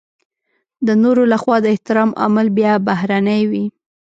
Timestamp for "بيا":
2.57-2.73